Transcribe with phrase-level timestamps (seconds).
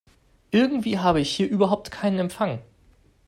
[0.49, 2.57] Irgendwie habe ich hier überhaupt keinen Empfang.